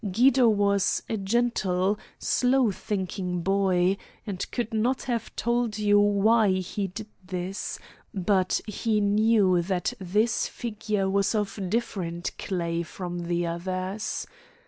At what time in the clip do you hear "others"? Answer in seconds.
13.45-14.25